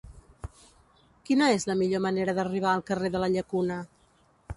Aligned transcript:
Quina 1.27 1.49
és 1.57 1.67
la 1.71 1.75
millor 1.81 2.01
manera 2.05 2.35
d'arribar 2.39 2.71
al 2.71 2.81
carrer 2.89 3.13
de 3.17 3.21
la 3.25 3.29
Llacuna? 3.35 3.79